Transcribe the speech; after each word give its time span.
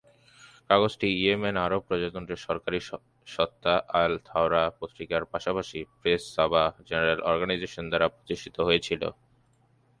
কাগজটি 0.69 1.07
Yemen 1.15 1.55
Arab 1.65 1.81
প্রজাতন্ত্রের 1.87 2.43
সরকারী 2.47 2.79
সত্তা 3.27 3.73
"আল-থাওরা" 4.01 4.63
পত্রিকার 4.79 5.21
পাশাপাশি 5.33 5.79
প্রেস 5.99 6.21
সাবা 6.35 6.63
জেনারেল 6.87 7.19
অর্গানাইজেশন 7.31 7.85
দ্বারা 7.89 8.07
প্রতিষ্ঠিত 8.15 8.57
হয়েছিল। 8.67 9.01